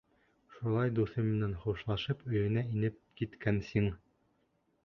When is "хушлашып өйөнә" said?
1.65-2.65